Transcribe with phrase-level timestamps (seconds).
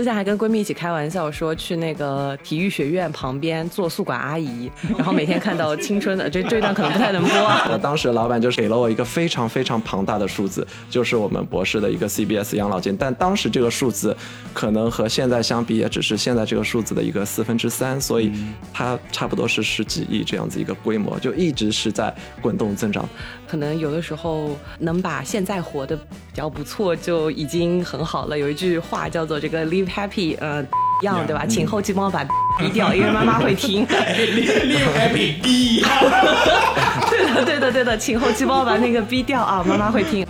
[0.00, 7.30] 之前还跟闺蜜一起开玩笑说去那个体育学院旁边做宿管阿姨，然后每天看到青春的这这段可能不太能播。
[7.70, 14.16] 我当时老板就是给了我一个非常非常庞大的数字，就是我们博士的一个 CBS 养老金，但当时这个数字
[14.54, 18.32] 可能和现在相比，也只是现在这个数字的一个四分之三，所以
[18.72, 23.06] 它差不多是十几亿这样子一个规模，就一直是在滚动增长。
[23.46, 28.38] 可能有的时候能把现在活得比较不错就已经很好了。
[28.38, 30.64] 有一句话叫做“这个 live happy”，呃，
[31.02, 31.44] 样对吧？
[31.46, 32.24] 请后期帮我把
[32.58, 33.86] 逼掉，因为妈妈会听。
[33.86, 35.82] live happy 逼。
[37.10, 40.26] 对的，对的，对的，请后期帮我把那个逼掉啊，妈妈会听。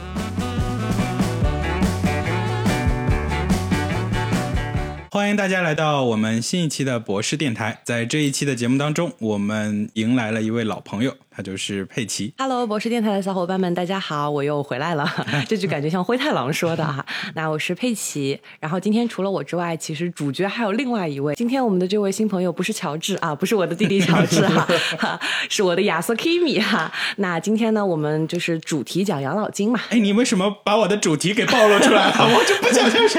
[5.12, 7.80] 欢迎大家来到我们新一期的博士电台。
[7.82, 12.32] 在这一期的节目当中，我们迎来了一位老朋友，他就是佩奇。
[12.38, 15.12] Hello，博士电台的小伙伴们，大家好，我又回来了。
[15.48, 17.04] 这句感觉像灰太狼说的哈。
[17.34, 18.40] 那我是佩奇。
[18.60, 21.34] 然后今天除了我之外，其实主角还有另外一位。
[21.34, 25.18] 今天我们的这位新朋友不是乔治啊，不是我的弟弟乔治哈，
[25.50, 26.92] 是我的亚瑟 Kimi 哈。
[27.16, 29.80] 那今天呢，我们就是主题讲养老金嘛。
[29.88, 32.14] 哎，你为什么把我的主题给暴露出来了？
[32.32, 33.18] 我就不讲这事。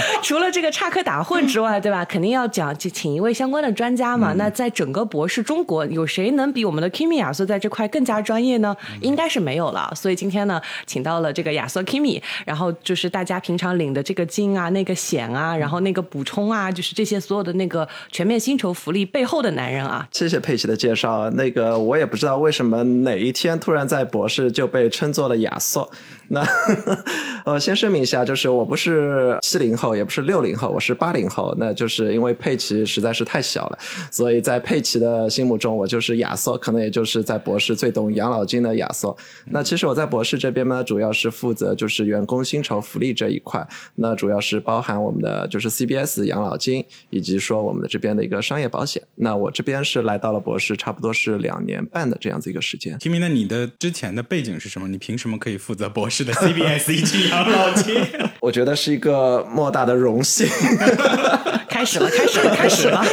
[0.22, 2.04] 除了这个插科打诨之外，对吧？
[2.04, 4.32] 肯定要讲，请请一位相关的专家嘛。
[4.36, 8.76] 那在整个博士中国，有谁能比我们的 Kimi 亚瑟在这块更加专业呢？
[9.00, 9.90] 应该是没有了。
[9.94, 20.06] 所以今天呢，请到了这个亚瑟 Kimi，然后就是大家平常领的这个金啊、那个险啊，然后那个补充啊，就是这些所有的那个全面薪酬福利背后的男人啊。
[20.12, 21.28] 谢谢佩奇的介绍。
[21.30, 25.88] 那个我也不知道为什么哪一天突然在博士就被称作了亚瑟。
[26.30, 26.46] 那
[27.44, 31.54] 呃，先声明一下，就是我不是七零后，也不是六零后，我是八零后。
[31.58, 33.78] 那就是因为佩奇实在是太小了，
[34.10, 39.16] 所以在佩奇的心目中，我就是亚瑟，可能也就是在博士最懂养老金的亚瑟。
[39.46, 49.02] 那其实我在博士这边呢，主要是负责就是员工薪酬福利这一块，那主要是包含我们的就是 CBS 养老金，以及说我们的这边的一个商业保险。
[49.14, 52.98] 那我这边是来到了博士，差不多是两年半的这样子一个时间。
[52.98, 54.86] 提明，那你的之前的背景是什么？
[54.86, 56.18] 你凭什么可以负责博士？
[56.18, 57.94] 的，CBS 一起养老金，
[58.42, 60.46] 我觉得是一个莫大的荣幸。
[61.68, 63.04] 开始了，开始了，开始了。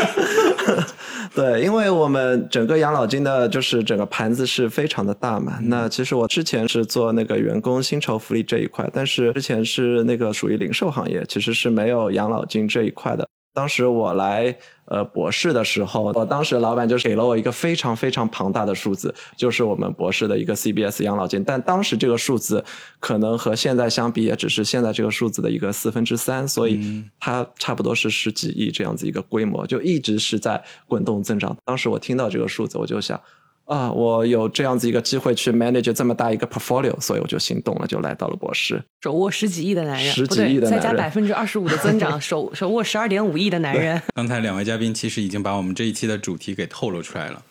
[1.35, 5.59] 对，因为我们整个养老金的，就是整个盘子是非常的大嘛。
[5.63, 13.27] 那其实我之前是做那个员工薪酬福利这一块，但是之前是那个属于零售行业，其实是没有养老金这一块的。
[13.55, 14.55] 当时我来
[14.85, 21.41] 呃博士的时候，我当时老板就是给了我一个非常非常庞大的数字，就是我们博士的一个 CBS 养老金。
[21.43, 22.63] 但当时这个数字
[22.99, 31.55] 可能和现在相比，也只是现在这个数字的一个四分之三，所以它差不多是十几亿这样子一个规模，就一直是在滚动增长。
[31.63, 33.19] 当时我听到这个数字，我就想。
[33.65, 38.79] 啊，我有这样子一个机会去 manage 这么大一个 portfolio，所以我就心动了，就来到了博士。
[39.01, 43.99] 手握十几亿的男人，十几亿的男人，再加百分之二十五的增长， 手手握十二点五亿的男人。
[44.13, 47.43] 刚才两位嘉宾其实已经把我们这一期的主题给透露出来了。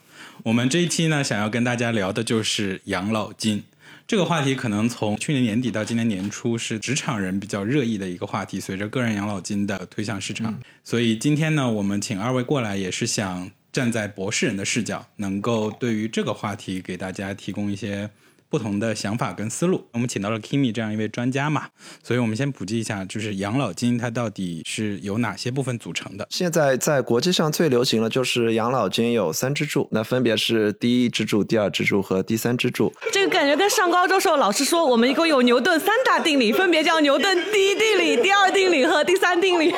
[0.44, 3.64] 我们这一期呢，想要跟大家聊的就是养老金
[4.06, 4.54] 这个话题。
[4.54, 8.60] 可能从去年年底到今年年初，是职场人比较热议的一个话题。
[8.60, 10.54] 随着个人养老金的推向市场，
[10.84, 13.50] 所以今天呢，我们请二位过来，也是想。
[13.74, 18.08] 站在博士人的视角，能够对于这个话题给大家提供一些。
[18.50, 21.66] 不同的想法跟思路，我们请到了 Kimi 这样一位专家嘛，
[22.04, 26.24] 所以我们先普及一下，就是养老金它到底是由哪些部分组成的？
[26.30, 32.94] 现在在国际上最流行的就是养老金有三支柱，那分别是第一支柱、第二支柱和第三支柱。
[33.12, 39.74] 这个感觉跟上高中时候老师说，我们一共有牛顿三大定理，分别叫牛顿第一定理、第二定理和第三定理。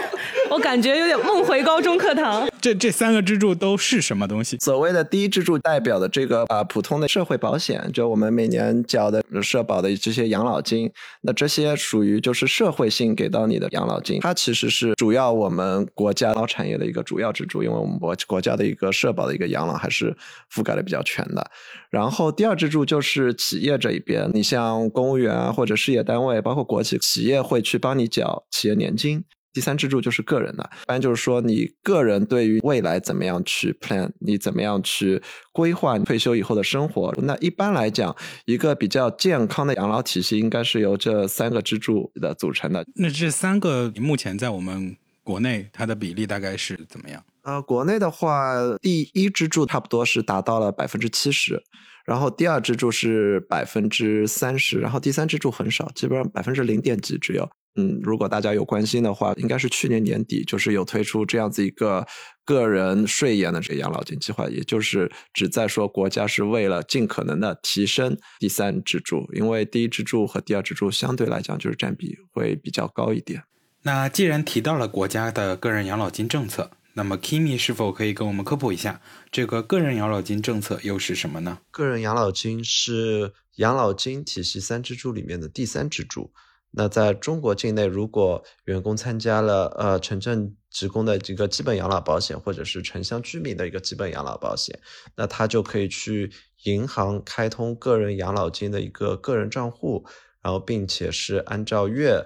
[0.50, 2.46] 我感觉有点梦回高中课堂。
[2.60, 4.56] 这这三个支柱都是什么东西？
[4.58, 8.66] 所谓的第一支柱代表的这个啊普通的社会保险，就我们每年。
[8.86, 10.90] 缴的社保的这些养老金，
[11.20, 20.16] 那这些属于就是社会性给到你的养老金，它其实是主要我们国家老产业的一个主要支柱，因为我们国国家的一个社保的一个养老还是
[20.52, 21.50] 覆盖的比较全的。
[21.90, 29.24] 然后第二支柱就是企业这一边，你像公务员啊或者事业单位，包括国企企业会去帮你缴企业年金。
[29.56, 37.10] 第三支柱就是个人的，一般就是说你个人对于未来怎么样去 plan，你怎么样去规划退休以后的生活。
[37.22, 38.14] 那一般来讲，
[38.44, 42.84] 一个比较健康的养老体系应该是由这三个支柱的组成的。
[42.96, 44.94] 那这三个目前在我们
[45.24, 47.24] 国内它的比例大概是怎么样？
[47.40, 48.52] 呃，国内的话，
[48.82, 51.62] 第一支柱差不多是达到了百分之七十，
[52.04, 57.48] 然后第二支柱是百分之三十，然后第三支柱很少，基本上百分之零点几只有。
[57.76, 62.06] 嗯，如果大家有关心的话，应该是去年年底就是有推出这样子一个
[62.44, 73.42] 个人税延的这个养老金计划，也就是旨在说国家是为了尽可能的提升第三支柱，因为第一支柱和第二支柱相对来讲就是占比会比较高一点。
[73.82, 79.00] 那既然提到了国家的个人养老金政策，那么 Kimi 是否可以跟我们科普一下，
[79.30, 81.58] 这个个人养老金政策又是什么呢？
[81.70, 86.32] 个人养老金是养老金体系三支柱里面的第三支柱。
[86.70, 94.78] 那在中国境内，如果员工参加了呃城镇职工的一个基本养老保险，或者是城乡居民的一个基本养老保险，
[95.14, 96.30] 那他就可以去
[96.64, 100.04] 银行开通个人养老金的一个个人账户，
[100.42, 102.22] 然后并且是按照月。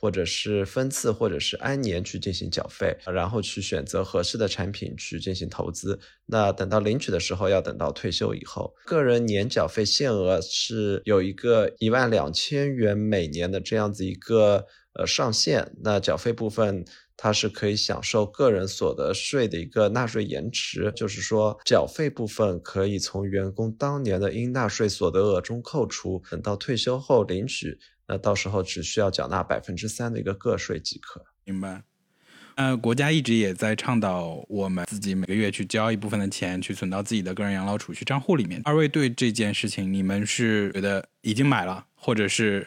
[0.00, 5.98] 或者是分次，或者是按年去进行缴费，然后去选择合适的产品去进行投资。
[6.26, 8.74] 那等到领取的时候，要等到退休以后。
[8.84, 15.72] 个人年缴费限额是有一个一万两千元每年的这样子一个呃上限。
[15.82, 16.84] 那缴费部分，
[17.16, 27.78] 它是可以享受个人所得税的一个纳税延迟，就是说缴费部分可以从员工当年的应纳税所得额中扣除，等到退休后领取。
[28.08, 31.24] 那到时候只需要缴纳百分之三的一个个税即可。
[31.44, 31.82] 明白。
[32.56, 38.60] 呃，国家一直也在倡导我们自己每个月去交一部分的钱，去存到自己的个人养老储蓄账户里面。
[38.64, 42.66] 二位对这件事情，你们是觉得已经买了，或者是？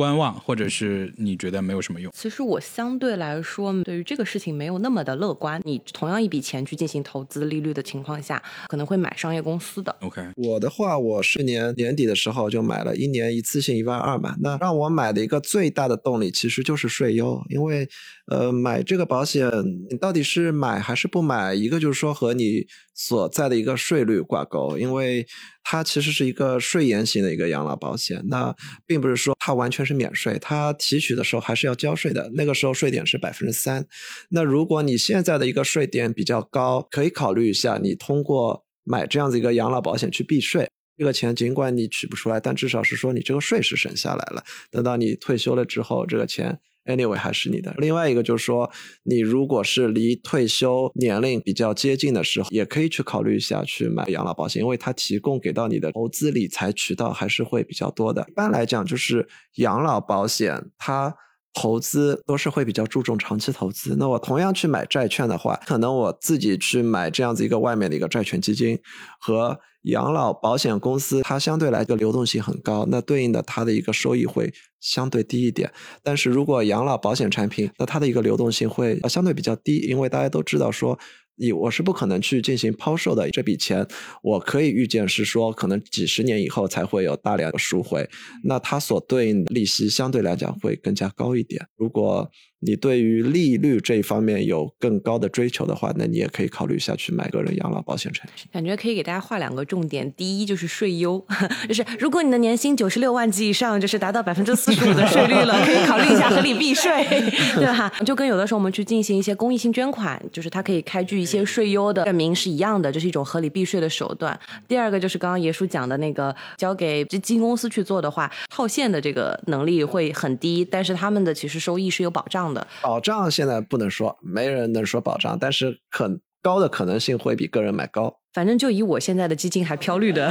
[0.00, 2.10] 观望，或者是你觉得没有什么用？
[2.16, 5.60] 其实我相对来说，对于这个事情没有那么的乐观。
[5.62, 9.94] 你同样一笔钱去进行投资，利率的情况下，可能会买商业公司的。
[10.00, 14.34] OK，我的话，我去年年底的时候就买了一年一次性一万二嘛。
[14.40, 17.86] 那让我买的一个最大的动力，其实就是税优，因为
[18.30, 19.50] 呃，买这个保险，
[19.90, 21.52] 你到底是买还是不买？
[21.52, 22.66] 一个就是说和你。
[23.02, 25.26] 所在的一个税率挂钩，因为
[25.64, 28.54] 它其实是一个税延型的一个养老保险，那
[28.84, 33.86] 并不是说它完全是免税，它提取的时候还是要交税的，那个时候税点是百分之三。
[34.28, 40.68] 那如果你现在的一个税点比较高，可以考虑一下，你通过买这样子一个养老保险去避税，
[40.98, 44.44] 这个钱尽管你取不出来，但至少是说你这个税是省下来了。
[44.70, 46.60] 等到你退休了之后，这个钱。
[46.90, 47.74] Anyway，还是你的。
[47.78, 48.70] 另外一个就是说，
[49.04, 58.26] 你如果是离退休年龄比较接近的时候，也可以去考虑一下去买养老保险，因为它提供给到你的投资理财渠道还是会比较多的。
[58.28, 59.26] 一般来讲，就是
[59.56, 61.14] 养老保险它
[61.52, 63.96] 投资都是会比较注重长期投资。
[63.98, 68.78] 那我同样去买债券的话，可能我自己去买这样子一个外面的一个债券基金
[69.18, 69.58] 和。
[69.82, 75.72] 养老保险公司它相对来个流动性很高，那对应的它的一个收益会相对低一点。
[76.02, 80.98] 但是如果养老保险产品，那它的一个流动性会相对比较低，因为大家都知道说。
[81.42, 83.86] 你我是不可能去进行抛售的，这笔钱
[84.22, 88.06] 我可以预见是说，可能几十年以后才会有大量的赎回，
[88.44, 91.66] 那它所对应的利息相对来讲会更加高一点。
[91.78, 92.30] 如果
[92.60, 98.46] 你对于利率这一方面有更高的追求的话，那你也可以考虑下去买个人养老保险产品。
[98.52, 101.24] 感觉可以给大家画两个重点，第一就是税优，
[101.66, 106.92] 就是如果你的年薪九十六万及以上，就是达到百分之四十五的税率了，可以考虑一下合理避税，
[107.56, 107.90] 对吧？
[108.04, 114.38] 就跟有的时候我们去进行一些公益性捐款，就是它可以开具一些税优的证明是一样的，这是一种合理避税的手段。
[114.68, 122.49] 第二个就是刚刚爷叔讲的那个，交给基金公司去做的话，套现的这个能力会很低，但是他们的其实收益是有保障。
[122.82, 128.16] 保障现在不能说，没人能说保障，但是很高的可能性会比个人买高。
[128.32, 130.30] 反正就以我现在的基金还飘绿的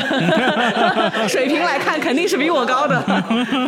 [1.28, 3.04] 水平来看，肯定是比我高的。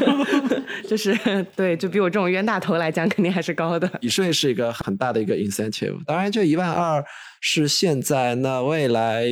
[0.88, 1.13] 就是
[1.56, 3.90] 对，就比我这种冤大头来讲，肯定还是高的。
[3.99, 7.04] 以税是一个很大的一个 incentive，当然就一万二
[7.42, 9.26] 是现在，那未来。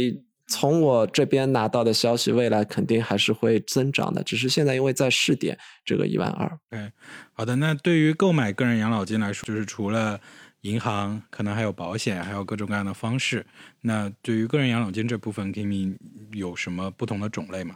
[0.50, 6.60] 从我这边拿到的消息，未来肯定还是会增长的，只是现在因为在试点这个一万二。
[6.72, 6.92] 对，
[7.34, 7.56] 好的。
[7.56, 10.20] 那对于购买个人养老金来说，就是除了
[10.62, 13.46] 银行，可能还有保险，还有各种各样的方式。
[13.82, 15.96] 那对于个人养老金这部分，Kimi
[16.34, 17.76] 有什么不同的种类吗？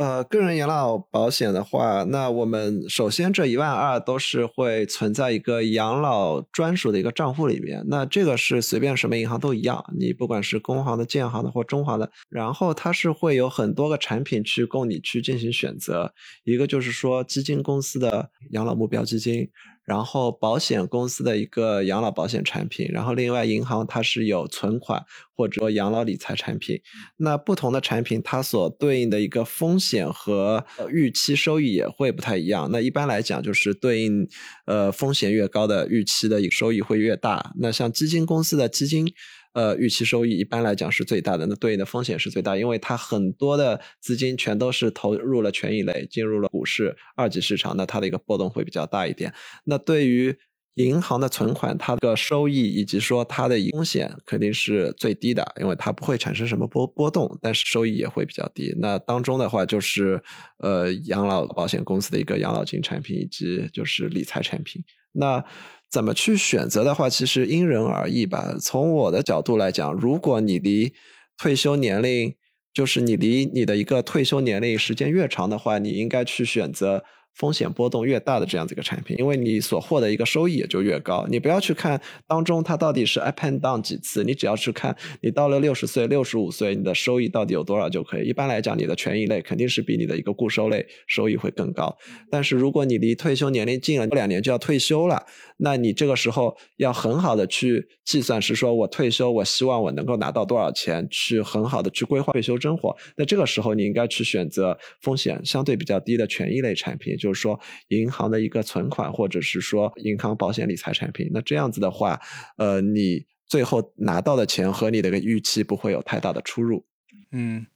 [0.00, 7.84] 呃，个人养老保险的话，那我们首先这一万二都是会存在一个养老专属的一个账户里面。
[7.86, 16.10] 那这个是随便什么银行都一样，你不管是工行的、建行的或中华的，然后它是会有很多个产品去供你去进行选择。
[16.44, 19.50] 一个就是说基金公司的养老目标基金。
[19.90, 25.04] 然后保险公司的一个养老保险产品，然后另外银行它是有存款
[25.34, 26.80] 或者养老理财产品。
[27.16, 32.68] 那不同的产品它所对应的一个风险和预期收益也会不太一样。
[32.70, 34.28] 那一般来讲就是对应
[34.66, 37.52] 呃风险越高的预期的收益会越大。
[37.58, 39.12] 那像基金公司的基金。
[39.52, 49.34] 呃，预期收益一般来讲是最大的，那对应的风险是最大，因为它很多的资金全都是投入了权益类，进入了股市二级市场，那它的一个波动会比较大一点。
[49.64, 50.36] 那对于
[50.84, 58.74] 银行的存款，它的收益以及说它的风险肯定是最低的，因为它不会产生什么波波动，但是收益也会比较低。
[58.78, 60.22] 那当中的话就是
[60.58, 64.82] 呃养老保险公司的一个养老金产品以及就是理财产品。
[65.12, 65.44] 那
[65.90, 68.54] 怎么去选择的话，其实因人而异吧。
[68.60, 70.92] 从我的角度来讲，如果你离
[71.36, 72.34] 退休年龄，
[72.72, 77.04] 就是你离你的一个退休年龄时间越长的话，你应该去选择。
[77.34, 81.26] 风险波动越大的这样子一个产品，因为你所获得一个收益也就越高。
[81.30, 88.28] 你不要去看当中它到底是 up and down 几次，你只要去看你到了六十岁、六十五岁，你的收益到底有多少就可以。
[88.28, 91.96] 一般来讲，你的权益类肯定是比你的一个固收类收益会更高。
[92.30, 95.24] 但是如果你离退休年龄近了，过两年就要退休了，
[95.62, 102.96] 那你这个时候要很好的去计算，是说我退休，我希望我能够拿到多少钱，去很好的去规划退休生活。
[103.16, 107.16] 那这个时候你应该去选择风险相对比较低的权益类产品。
[107.18, 112.18] 就是说，银行的一个存款，或者是说银行保险理财产品，那这样子的话，
[112.56, 116.86] 呃，你最后拿到的钱和你的个预期不会有太大的出入。
[117.32, 117.66] 嗯，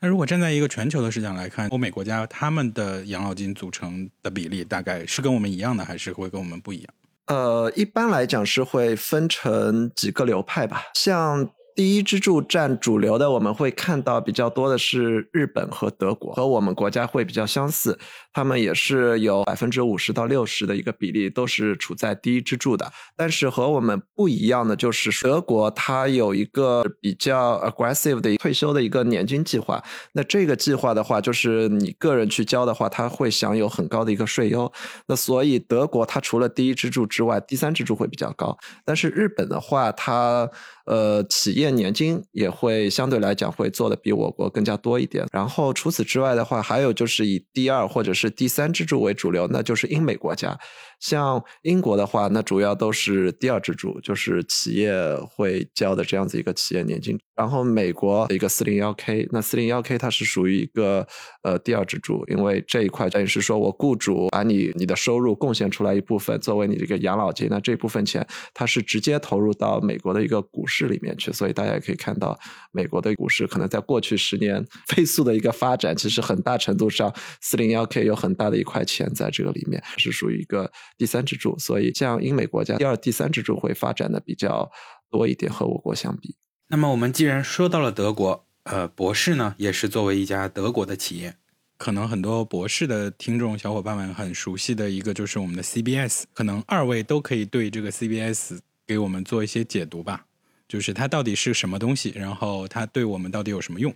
[0.00, 6.94] 那如果站在一个全球的视角来看，欧美国家他们的养老金组成的比例大概是跟我们一样的，还是会跟我们不一样？
[7.26, 11.50] 呃，一般来讲是会分成几个流派吧，像。
[11.74, 17.98] 第一支柱占主流的，我们会看到比较多的是日本和德国，和我们国家会比较相似。
[18.32, 22.90] 他们也是有百分之五十到六十的一个比例，都是处在第一支柱的。
[23.16, 29.82] 但是和我们不一样的就是，德国它有一个比较 aggressive 的退休的一个年金计划。
[30.12, 34.70] 那这个计划的话，就是你个人去交的话，它会享有很高的一个税优。
[35.06, 38.56] 那所以德国它除了第一支柱之外，第三支柱会比较高。
[38.84, 40.48] 但是日本的话，它
[40.86, 45.26] 呃，企业年金也会相对来讲会做的比我国更加多一点。
[45.32, 50.58] 然后除此之外的话，还有就是以第二或者是第三支柱为主流，那就是英美国家。
[51.02, 54.92] 像英国的话，那主要都是第二支柱，就是企业
[55.28, 57.18] 会交的这样子一个企业年金。
[57.34, 61.04] 然后美国的一个四零幺 K，那四零幺 K 它是属于一个
[61.42, 72.38] 呃第二支柱，因为这一块等于是说我雇主把你你的收入贡献出来一部分作为你这个养老金，那这部分钱它是直接投入到美国的一个股市里面去，所以大家也可以看到
[72.70, 80.70] 美国的股市可能在过去十年飞速的一个发展，其实很大程度上四零幺 K 有很大的一块钱在这个里面是属于一个。
[80.98, 84.70] 第三支柱，所以像英美国家第二、第三支柱会发展的比较
[85.10, 86.36] 多一点，和我国相比。
[86.68, 91.34] 那么我们既然说到了德国，呃，博士呢也是作为一家德国的企业，
[91.76, 100.26] 可能很多博士的听众小伙伴们很熟悉的一个就是我们的 CBS，可能二位都可以对这个 CBS 给我们做一些解读吧，
[100.68, 103.94] 就是它到底是什么东西，然后它对我们到底有什么用？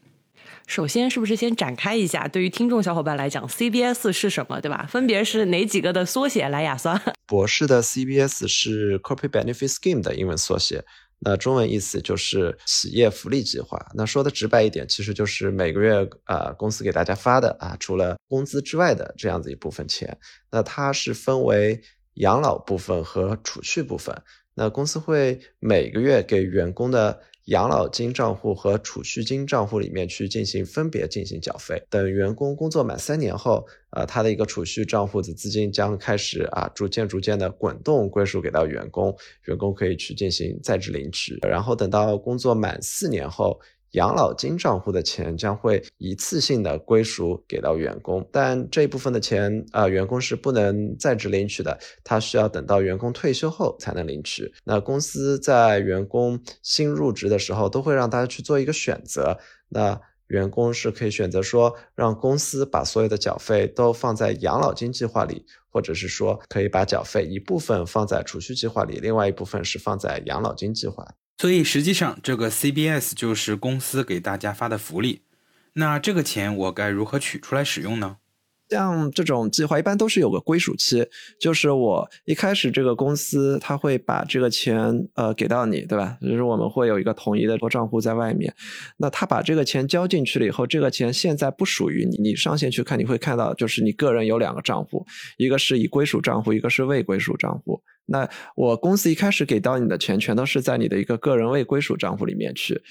[0.66, 2.26] 首先，是不是先展开一下？
[2.28, 4.86] 对于听众小伙伴来讲，CBS 是什么，对吧？
[4.88, 6.48] 分别是哪几个的缩写？
[6.48, 7.00] 来，亚酸。
[7.26, 10.84] 博士的 CBS 是 Corporate Benefit Scheme 的英文缩写，
[11.20, 13.84] 那中文意思就是企业福利计划。
[13.94, 20.16] 那说的直白一点，其实就是每个月啊公司给大家发的啊除了工资之外的这样子一部分钱。
[20.50, 21.80] 那它是分为
[22.14, 24.16] 养老部分和储蓄部分。
[24.54, 27.20] 那公司会每个月给员工的。
[27.46, 43.60] 养老金账户和储蓄金账户里面去进行分别进行缴费，等员工工作满三年后，呃，他的一个储蓄账户的资金将开始啊，逐渐逐渐的滚动归属给到员工，员工可以去进行在职领取，然后等到工作满四年后。
[43.96, 54.52] 养老金账户的钱将会一次性的归属给到员工，但这一部分的钱啊，员工是不能在职领取的，他需要等到员工退休后才能领取。
[54.64, 59.38] 那公司在员工新入职的时候，都会让大家去做一个选择。
[59.70, 71.02] 那员工是可以选择说，让公司把所有的缴费都放在养老金计划里，或者是说可以把缴费一部分放在储蓄计划里，另外一部分是放在养老金计划。
[71.38, 75.22] 所以实际上，这个 CBS 就是公司给大家发的福利。
[75.74, 78.16] 那这个钱我该如何取出来使用呢？
[78.68, 81.06] 像这种计划一般都是有个归属期，
[81.38, 86.18] 就是我一开始这个公司他会把这个钱呃给到你，对吧？
[86.20, 88.52] 就是我们会有一个统一的账户在外面。
[88.96, 92.16] 那他把这个钱交进去了以后，这个钱现在不属于你。
[92.16, 97.80] 你上线去看，你会看到就是你个人有两个账户，一个是以归属账户，一个是未归属账户。
[98.06, 102.82] 那我公司一开始给到你的钱，全都是在你的一个个人未归属账户里面去。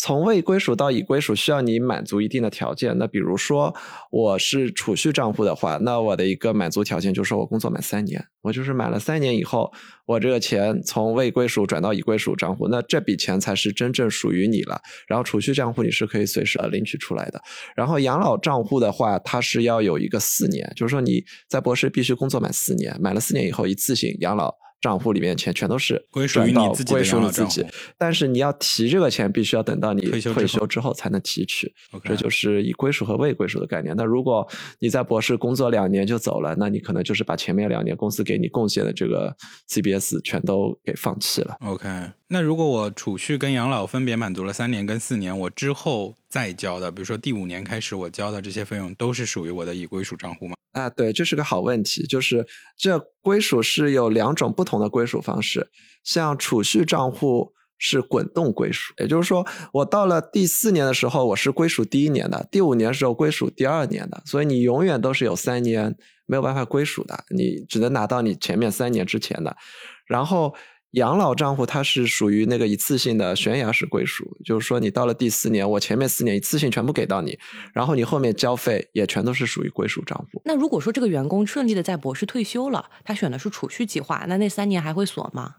[0.00, 2.96] 从未归属到已归属，需要你满足一定的条件。
[2.98, 3.74] 那比如说
[4.12, 9.72] 我是储蓄账户的话，那我的一个满足条件就是我工作满三年，我就是满了三年以后，
[10.06, 14.80] 我这个钱从未归属转到已归属账户，那这笔钱才是真正属于你了。
[15.08, 17.42] 然后储蓄账户你是可以随时呃领取出来的。
[17.74, 24.54] 然后养老账户的话，它是要有一个四年，就是说你在博士必须工作满四年，满了四年以后一次性养老。
[24.80, 31.72] 账户里面钱全都是归属于你自己的归属养老你自己账户，但是你要提这个钱，必须要等到你退休之后退休之后才能提取。
[32.04, 33.94] 这就是以归属和未归属的概念。
[33.96, 39.34] 那如果你在博士工作两年就走了，那你可能就是把前面两年公司给你贡献的这个
[39.68, 41.56] CBS 全都给放弃了。
[41.60, 41.88] OK，
[42.30, 50.54] 那如果我储蓄跟养老分别满足了三年跟四年，我之后再交的，比如说第五年开始我交的这些费用，都是属于我的已归属账户吗？
[50.72, 52.06] 啊，对，这是个好问题。
[52.06, 55.70] 就是这归属是有两种不同的归属方式，
[56.04, 69.56] 像储蓄账户是滚动归属，也就是说，我到了第四年的时候，我是归属第一年的，第五年的时候归属第二年的，所以你永远都是有三年没有办法归属的，你只能拿到你前面三年之前的。
[70.06, 70.54] 然后
[70.92, 77.38] 养老账户它是属于那个一次性的悬崖式归属，就是说你到了第四年，我前面四年一次性全部给到你，
[77.74, 80.40] 然后你后面交费也全都是属于归属账户。
[80.44, 85.56] 那如果说这个员工顺利的在博士退休了，他选的是储蓄计划，那那三年还会锁吗？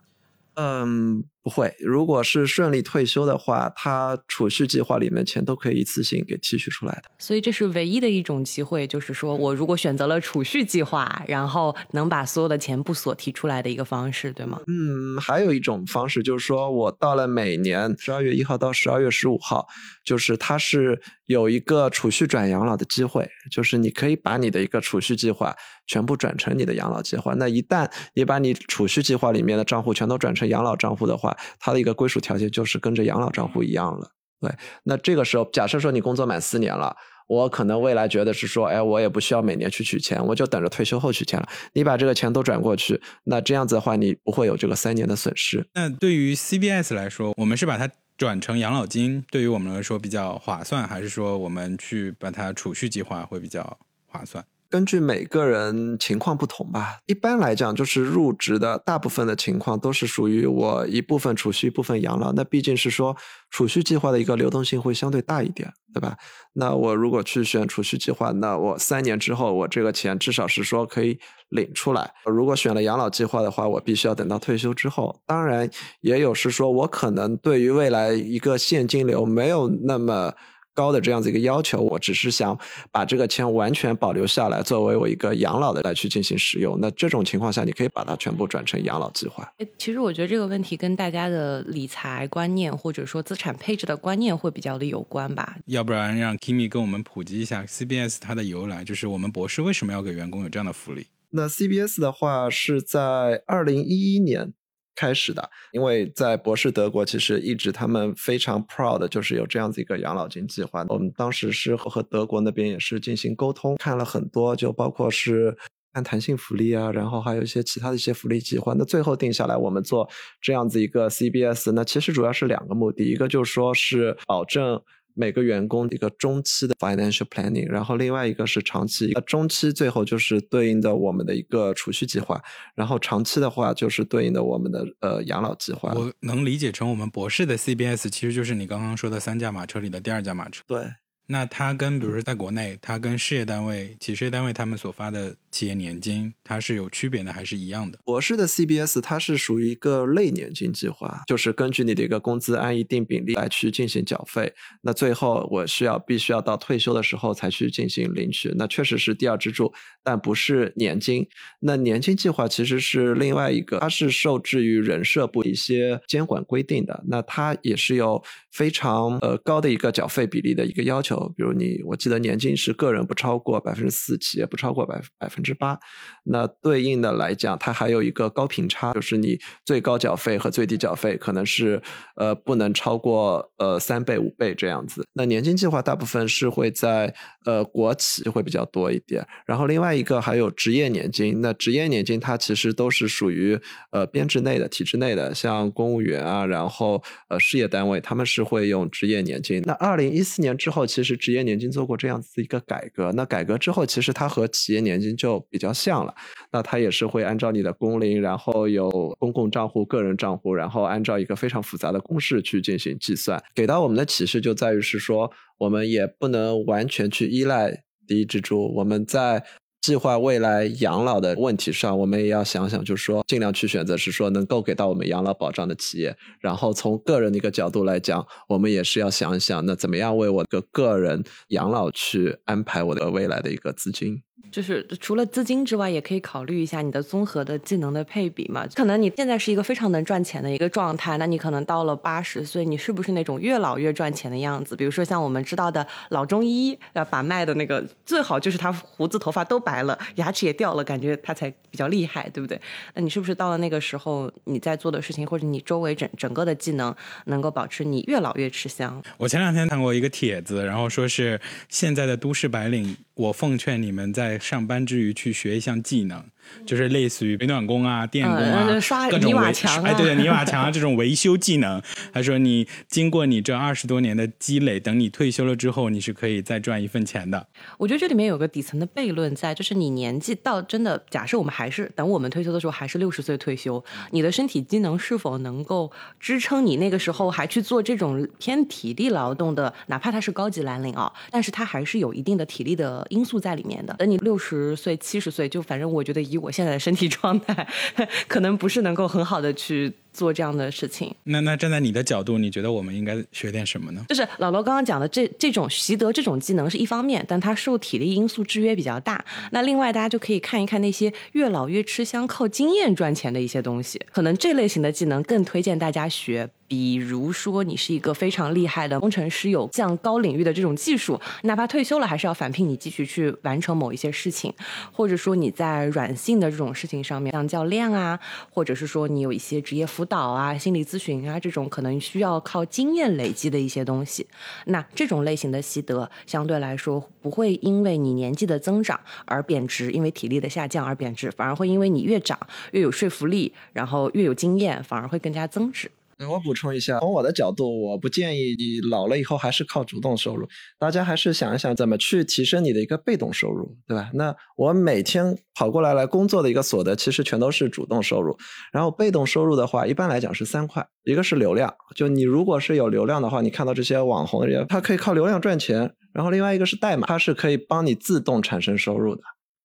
[0.56, 1.74] 嗯，不会。
[1.79, 7.03] 如果是顺利退休的话，他储蓄计划里面钱都可以一次性给提取出来的。
[7.17, 14.60] 所以这是唯一的一种机会，就是说我如果选择了储蓄计划，然后能把所有的钱不锁提出来的一个方式，对吗？
[14.67, 19.67] 嗯，还有一种方式就是说，我到了每年十二月一号到十二月十五号，
[20.03, 25.55] 就是它是有一个储蓄转养老的机会，就是你可以把你的一个储蓄计划
[25.88, 27.34] 全部转成你的养老计划。
[27.36, 31.29] 那一旦你把你储蓄计划里面的账户全都转成养老账户的话，
[31.60, 34.12] 它的一个归属条件就是跟着养老账户一样了。
[34.40, 34.52] 对，
[34.84, 36.96] 那这个时候，假设说你工作满四年了。
[37.30, 41.48] 我可能未来觉得是说，哎，我也不需要每年去取钱，我就等着退休后取钱了。
[41.74, 45.64] 你把这个钱都转过去，那这样子的话，你不会有这个三年的损失。
[45.76, 54.44] 那对于 CBS 来说，我们是把它转成养老金，对于我们来说比较划算，还是说我们去把它储蓄计划会比较划算？
[54.70, 62.32] 根据每个人情况不同吧，一般来讲，就是入职的大部分的情况都是属于我一部分储蓄，一部分养老。
[62.34, 63.18] 那毕竟是说
[63.50, 66.16] 储蓄计划的一个流动性会相对大一点，对吧？
[66.54, 71.18] 那我如果去选储蓄计划，那我三年之后，我这个钱至少是说可以
[71.50, 72.14] 领出来。
[72.26, 75.20] 如果选了养老计划的话，我必须要等到退休之后。
[75.26, 75.68] 当然，
[76.02, 80.34] 也有是说我可能对于未来一个现金流没有那么。
[80.80, 82.58] 高的这样子一个要求，我只是想
[82.89, 86.78] 把这个钱完全保留下来，作为我一个养老的来去进行使用。
[86.80, 89.52] 那这种情况下，你可以把它全部转成养老计划。
[89.58, 95.58] 诶其实我觉得这个问题跟大家的理财观念或者说资产配置的观念会比较的有关吧。
[95.65, 101.08] 要不然让 Kimi 跟我们普及一下 CBS 它的由来，就是我们博士为什么要给员工有这样的福利？
[101.32, 104.54] 那 CBS 的话是在二零一一年
[105.00, 110.86] 开始的，因为在博士德国，其实一直他们非常 proud 的就是有这样子一个养老金计划。
[110.90, 115.58] 我们当时是和德国那边也是进行沟通，看了很多，就包括是。
[115.92, 118.76] 看弹性福利啊，然后还有一些其他的一些福利计划。
[118.78, 120.08] 那最后定下来，我们做
[120.40, 124.80] 这样子一个 CBS，那其实主要是两个目的，一个就是说是保证。
[125.19, 132.41] 每个员工一个中期的 financial planning，然后另外一个是长期，那中期最后就是对应的我们的一个储蓄计划，
[132.73, 135.91] 然后长期的话就是对应的我们的呃养老计划。
[135.93, 140.63] 我能理解成我们博士的 CBS 其实就是你刚刚说的三驾马车里的第二驾马车。
[140.65, 140.86] 对，
[141.27, 148.00] 那它跟比如说在国内，它跟事业单位、企事业单位他们所发的企业年金，它是有区别的还是一样的？
[148.06, 154.54] 博士的 CBS 它是属于一个类年金计划，就是根据你的一个工资按一定比例来去进行缴费。
[154.82, 161.28] 那最后我需要必须要到退休的时候才去进行领取，那确实是第二支柱，但不是年金。
[161.60, 171.32] 那年金计划其实是另外一个，它是受制于人社部一些监管规定的，那它也是有非常呃高的一个缴费比例的一个要求。
[171.36, 175.80] 比如你，我记得年金是个人不超过百分之四，企业不超过百百分分之八。
[176.25, 181.82] 那对应的来讲，它还有一个高频差，就是你最高缴费和最低缴费可能是
[182.15, 185.04] 呃不能超过呃三倍五倍这样子。
[185.13, 187.13] 那年金计划大部分是会在
[187.45, 191.41] 呃国企会比较多一点，然后另外一个还有职业年金。
[191.41, 193.60] 那职业年金它其实都是属于
[193.91, 199.62] 呃编制内的、体制内的，像公务员啊，然后呃事业单位他们是会用职业年金。
[199.65, 203.12] 那二零一四年之后，其实职业年金做过这样子一个改革。
[203.13, 206.13] 那改革之后，其实它和企业年金就就比较像了。
[206.52, 208.89] 那它也是会按照你的工龄，然后有
[209.20, 213.42] 公共账户、个人账户，然后按照一个非常复杂的公式去进行计算。
[213.54, 219.44] 给到我们的启示就在于是说，我们也不能完全去依赖第一支柱，我们在。
[219.82, 226.13] 计划未来养老的问题上，我们也要想想，就是说尽量去选择是说能够给到我们养老保障的企业。
[226.42, 234.22] 然后从个人的一个角度来讲，我们也是要想一想，那怎么样为我的个人养老去安排我的未来的一个资金。
[234.52, 238.65] 就是除了资金之外，也可以考虑一下你的综合的技能的配比嘛。
[238.73, 244.75] 可能你现在是一个非常能赚钱的一个状态，那你可能到了八十岁，你是不是那种越老越赚钱的样子？
[244.75, 252.60] 比如说像我们知道的老中医，要把脉的那个，最好就是他胡子头发都白了，牙齿也掉了，感觉他才比较厉害，对不对？
[252.95, 259.02] 那你是不是到了那个时候，你在做的事情或者你周围整整个的技能，能够保持你越老越吃香？
[259.17, 266.23] 我前两天看过一个帖子，然后说是现在的都市白领，我奉劝你们在上班之余去学一项技能，
[266.65, 271.82] 就是类似于水暖工啊、电工啊、嗯刷各种泥瓦维墙啊哎，对对， 泥瓦墙啊这种维修技能。
[272.13, 277.45] 他说你经过你这二十多年的积累，等你退休了之后，你是可以再赚一份钱的。
[277.77, 293.93] 我觉得这里面有个底层的悖论在，就是你年纪到真的，假设我们还是等我们退休的时候还是六十岁退休，你的身体机能是否能够支撑你那个时候还去做这种偏体力劳动的，哪怕他是高级蓝领啊，但是他还是有一定的体力的因素在里面的。
[294.00, 297.67] 等你六十岁、七十岁，就反正我觉得以我现在的身体状态，
[298.28, 301.13] 可能不是能够很好的去做这样的事情。
[301.24, 304.06] 那那站在你的角度，你觉得我们应该学点什么呢？
[304.10, 309.24] 就是老罗刚刚讲的这这种习得这种技能是一方面，但它受体力因素制约比较大。
[309.52, 316.50] 那另外大家就可以看一看那些越老越吃香、靠经验赚钱的一些东西，可能这类型的技能更推荐大家学。
[316.67, 324.54] 比如说你是一个非常厉害的工程师，有这样高领域的这种技术，哪怕退休了还是要返聘你继续去完成某一些事情，
[324.91, 328.19] 或者说你在软性的这种事情上面，像教练啊，
[328.52, 334.26] 或者是说你有一些职业辅导啊、心理咨询啊这种可能需要靠经验累积的一些东西，
[334.68, 342.40] 那这种类型的习得相对来说不会因为你年纪的增长而贬值，因为体力的下降而贬值，反而会因为你越长
[342.72, 345.92] 越有说服力，然后越有经验，反而会更加增值。
[346.27, 354.10] 我补充一下，从我的角度，我不建议你老了以后还是靠主动收入，大家还是想一想怎么去提升你的一个被动收入，对吧？
[354.13, 358.38] 那我每天跑过来来工作的一个所得，其实全都是主动收入。
[358.73, 365.93] 然后被动收入的话，一般来讲是三块，一个是流量，就你如果是有流量的话，你看到这些网红人，他可以靠流量赚钱。
[366.12, 369.21] 然后另外一个是代码，它是可以帮你自动产生收入的，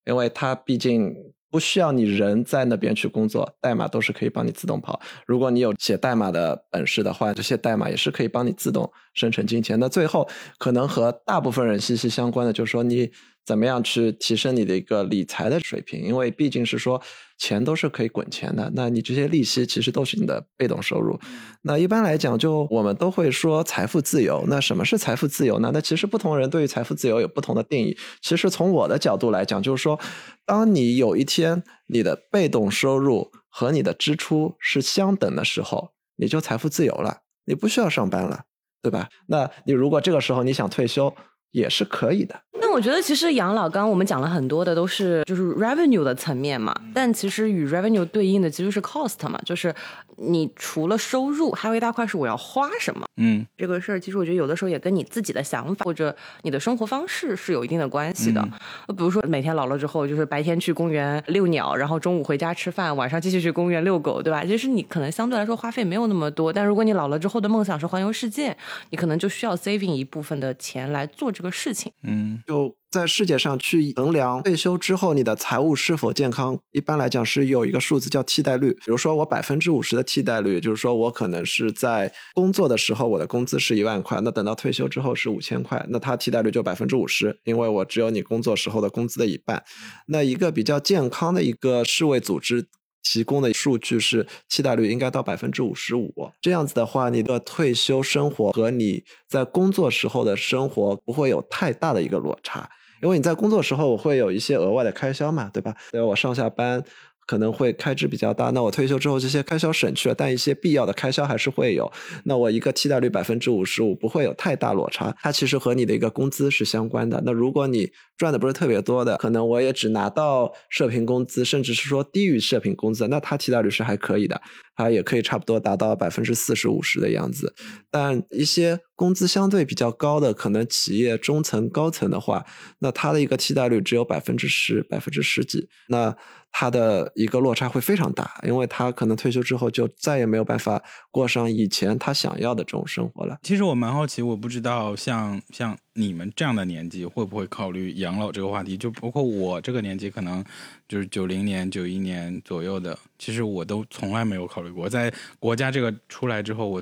[0.07, 1.13] 因为它毕竟。
[1.55, 5.01] 不需要你人在那边去工作，代码都是可以帮你自动跑。
[5.25, 9.79] 如果你有写代码的本事的话，这些代码也是可以帮你自动生成金钱。
[9.79, 13.09] 那最后可能和大部分人息息相关的，就是说你
[13.45, 17.01] 怎么样去提升你的一个理财的水平，因为毕竟是说
[17.39, 18.71] 钱都是可以滚钱的。
[18.75, 21.19] 那你这些利息其实都是你的被动收入。
[21.63, 24.45] 那一般来讲，就我们都会说财富自由。
[24.49, 25.71] 那什么是财富自由呢？
[25.75, 27.97] 那其实不同人对于财富自由有不同的定义。
[28.23, 29.99] 其实从我的角度来讲，就是说，
[30.47, 38.45] 当你有一天你的被动收入和你的支出是相等的时候，你就财富自由了，你不需要上班了，
[38.83, 39.09] 对吧？
[39.27, 41.15] 那你如果这个时候你想退休，
[41.51, 42.41] 也是可以的。
[42.61, 49.75] 那我觉得其实养老，刚刚我们讲了很多的都是就是 revenue 的层面嘛，但其实与 revenue 对应的其实是 cost 嘛，就是
[50.17, 53.05] 你除了收入，还有一大块是我要花什么。
[53.17, 58.43] 嗯，这个事儿其实我觉得有的时候也跟你自己的想法或者你的生活方式是有一定的关系的。
[58.89, 64.45] 比如说每天老了之后，就是白天去公园遛鸟，然后中午回家吃饭，晚上继续去公园遛狗，对吧？
[64.45, 68.57] 其实你可能相对来说花费没有那么多，但如果你老了之后的梦想是环游世界，
[68.91, 71.93] 你可能就需要 saving 一部分的钱来做这个事情。
[72.03, 78.73] 嗯，就在世界上去衡量退休之后你的财务是否健康，一般来讲是有一个数字叫替代率。
[78.73, 89.63] 比如说我百分之五十的替代率，就是说我可能是在工作的时候我的工资是一万块，那等到退休之后是五千块，那它替代率就百分之五十，因为我只有你工作时候的工资的一半。
[90.07, 92.69] 那一个比较健康的一个世卫组织。
[93.05, 102.69] 提供的数据是替代率应该到百分之五十五，这样子的话，你的退休生活和你在工作时候的生活不会有太大的一个落差，
[103.03, 105.77] 因为你在工作时候我会有一些额外的开销嘛，对吧？
[105.93, 106.83] 对我上下班
[107.27, 111.91] 可能会开支比较大，那我退休之后这些开销省去了，但一些必要的开销还是会有。
[112.25, 117.23] 那我一个替代率百分之五十五不会有太大落差，它其实和你的一个工资是相关的。
[117.25, 124.41] 那如果你赚的不是特别多的，可能我也只拿到社平工资，甚至是说低于社平工资，那它替代率是还可以的，
[124.77, 127.55] 它也可以差不多达到百分之四十五十的样子。
[127.91, 132.45] 但一些工资相对比较高的，可能企业中层、高层的话，
[132.79, 136.17] 那它的一个替代率只有百分之十、百分之十几，那
[136.53, 140.81] 它的一个落差会非常大，因为他可能退休之后就再也没有办法
[141.11, 143.37] 过上以前他想要的这种生活了。
[143.43, 148.77] 其实我蛮好奇，我不知道像像你们这样的年纪会不会考虑养老这个话题？
[148.77, 150.45] 就包括我这个年纪，可能
[150.89, 154.89] 就是九零年、九一年左右的，其实我都从来没有考虑过。
[154.89, 156.81] 在国家这个出来之后，我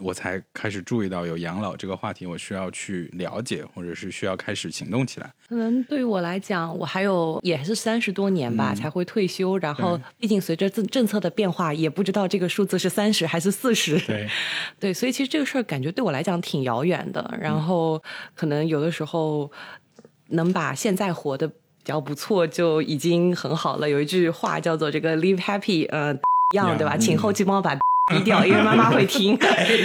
[0.00, 5.32] 我才开始注意到有养老这个话题，我需要去了解，或者是需要开始行动起来。
[5.48, 13.98] 可能对于我来讲，我还有也是三十多年吧才会退休，然后毕竟随着政政策的变化，也不知道这个数字是三十还是四十。
[14.00, 14.28] 对，
[14.78, 17.34] 对，所以其实这个事儿感觉对我来讲挺遥远的。
[17.40, 18.02] 然后
[18.34, 19.50] 可能有的时候
[20.28, 21.54] 能把现在活得比
[21.84, 23.88] 较不错就已经很好了。
[23.88, 26.12] 有一句话叫做“这个 live happy”，呃，
[26.52, 26.96] 一样对吧？
[26.96, 27.74] 请后期帮我把
[28.06, 29.36] 逼掉，因为妈妈会听。
[29.46, 29.82] 对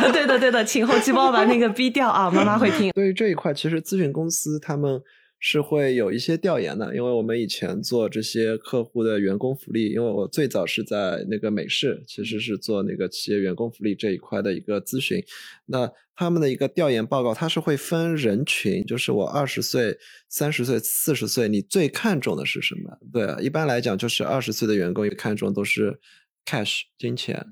[0.00, 2.90] 的，对的，对的，请后期帮我把那个逼掉啊，妈妈会听。
[2.92, 5.00] 对于这一块，其实咨询公司他们
[5.44, 15.20] 是会有一些调研的，因为我们以前做这些客户的员工福利，因为我最早是在那个美世，其实是做那个企业员工福利这一块的一个咨询。
[15.66, 22.96] 那他们的一个调研报告，它是会分人群，就是我二十岁、三十岁、四十岁，你最看重的是什么？
[23.12, 25.98] 对啊，一般来讲，就是二十岁的员工看重都是
[26.46, 27.44] cash 金钱，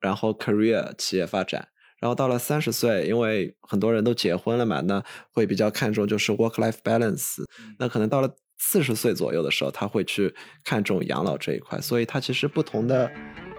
[0.00, 1.68] 然后 career 企业发展。
[2.00, 7.44] 然后到了三十岁，因为很多人都结婚了嘛，那会比较看重就是 work life balance。
[7.78, 10.34] 那可能到了四十岁左右的时候，他会去
[10.64, 11.80] 看重养老这一块。
[11.80, 13.10] 所以，他其实不同的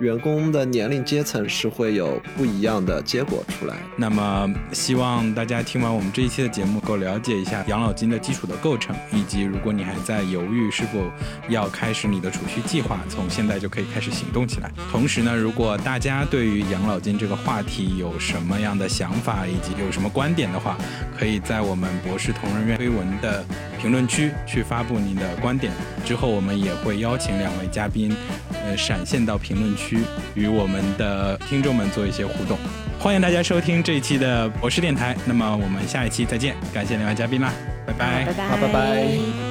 [0.01, 3.75] 员工的年龄阶层是会有不一样的结果出来。
[3.95, 10.99] 那么，希望大家听完我们这一期的节目，够了解一下养老金的基础的构成，以及如果你还在犹豫是否
[11.49, 14.71] 要开始你的储蓄计划，从现在就可以开始行动起来。
[14.91, 20.75] 同时呢，如果大家对于养老金这个话题有什么样的想法，以及有什么观点的话，
[21.15, 23.45] 可以在我们博士同仁院推文的
[23.79, 25.71] 评论区去发布您的观点。
[26.03, 28.11] 之后我们也会邀请两位嘉宾，
[28.65, 29.90] 呃，闪现到评论区，
[30.35, 32.57] 与我们的听众们做一些互动。
[32.99, 35.15] 欢迎大家收听这一期的博士电台。
[35.25, 37.51] 那么我们下一期再见，感谢两位嘉宾啦，
[37.85, 38.25] 拜拜。
[38.25, 39.50] 拜拜，好拜拜